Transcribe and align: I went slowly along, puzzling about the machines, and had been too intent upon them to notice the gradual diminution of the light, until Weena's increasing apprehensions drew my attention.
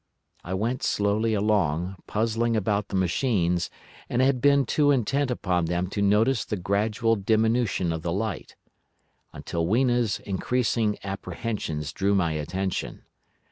I 0.43 0.55
went 0.55 0.81
slowly 0.81 1.35
along, 1.35 1.97
puzzling 2.07 2.55
about 2.57 2.87
the 2.87 2.95
machines, 2.95 3.69
and 4.09 4.19
had 4.19 4.41
been 4.41 4.65
too 4.65 4.89
intent 4.89 5.29
upon 5.29 5.65
them 5.65 5.91
to 5.91 6.01
notice 6.01 6.43
the 6.43 6.57
gradual 6.57 7.15
diminution 7.15 7.93
of 7.93 8.01
the 8.01 8.11
light, 8.11 8.55
until 9.31 9.67
Weena's 9.67 10.17
increasing 10.21 10.97
apprehensions 11.03 11.93
drew 11.93 12.15
my 12.15 12.31
attention. 12.31 13.03